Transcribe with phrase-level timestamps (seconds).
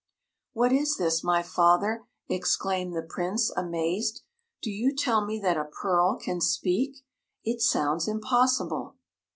[0.53, 4.23] "What is this, my father!" exclaimed the Prince, amazed;
[4.63, 6.97] "do you tell me that a pearl can speak?
[7.43, 8.95] It sounds impossible."